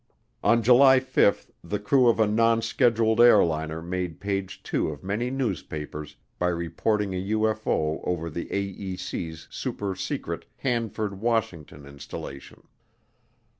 On 0.43 0.63
July 0.63 0.99
5 0.99 1.51
the 1.63 1.77
crew 1.77 2.09
of 2.09 2.19
a 2.19 2.25
non 2.25 2.63
scheduled 2.63 3.21
airliner 3.21 3.83
made 3.83 4.19
page 4.19 4.63
two 4.63 4.87
of 4.89 5.03
many 5.03 5.29
newspapers 5.29 6.15
by 6.39 6.47
reporting 6.47 7.13
a 7.13 7.23
UFO 7.35 8.01
over 8.03 8.27
the 8.27 8.45
AEC's 8.47 9.47
supersecret 9.51 10.45
Hanford, 10.57 11.19
Washington, 11.21 11.85
installation. 11.85 12.63